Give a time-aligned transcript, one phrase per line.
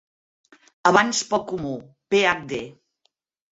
[0.91, 1.75] Abans poc comú,
[2.17, 2.61] PhD.